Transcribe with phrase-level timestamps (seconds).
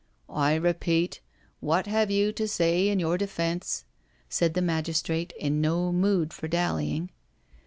[0.51, 1.21] "I repeat,
[1.59, 3.85] what have you to say in your defence?"
[4.29, 7.11] said the magistrate in no mood for dallying.